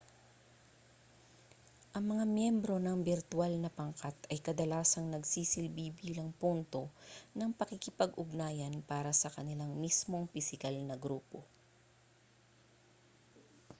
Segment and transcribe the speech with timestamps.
[1.95, 6.83] ang mga miyembro ng birtwal na pangkat ay kadalasang nagsisilbi bilang punto
[7.37, 11.39] ng pakikipag-ugnayan para sa kanilang mismong pisikal na grupo